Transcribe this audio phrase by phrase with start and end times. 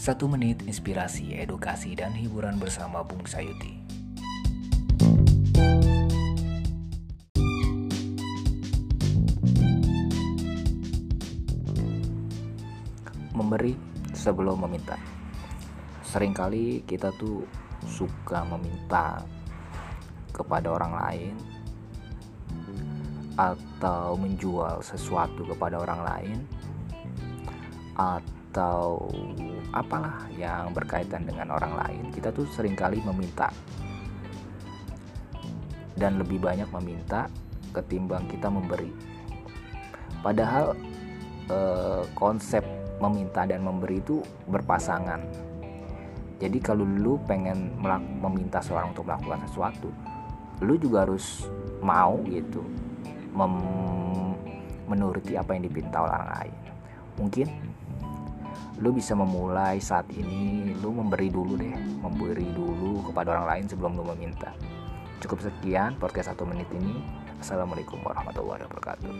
[0.00, 3.76] Satu menit inspirasi, edukasi, dan hiburan bersama Bung Sayuti.
[13.36, 13.76] Memberi
[14.16, 14.96] sebelum meminta.
[16.00, 17.44] Seringkali kita tuh
[17.84, 19.20] suka meminta
[20.32, 21.34] kepada orang lain
[23.36, 26.38] atau menjual sesuatu kepada orang lain
[28.00, 28.39] atau
[29.70, 33.52] apalah yang berkaitan dengan orang lain kita tuh sering kali meminta.
[35.94, 37.28] Dan lebih banyak meminta
[37.76, 38.88] ketimbang kita memberi.
[40.24, 40.72] Padahal
[41.46, 42.64] eh, konsep
[42.98, 45.20] meminta dan memberi itu berpasangan.
[46.40, 47.76] Jadi kalau lu pengen
[48.18, 49.92] meminta seorang untuk melakukan sesuatu
[50.60, 51.48] lu juga harus
[51.80, 52.60] mau gitu
[54.90, 56.56] menuruti apa yang dipinta orang lain.
[57.16, 57.48] Mungkin
[58.80, 63.92] lu bisa memulai saat ini lu memberi dulu deh memberi dulu kepada orang lain sebelum
[63.92, 64.56] lu meminta.
[65.20, 66.96] Cukup sekian podcast satu menit ini.
[67.40, 69.12] Assalamualaikum warahmatullahi wabarakatuh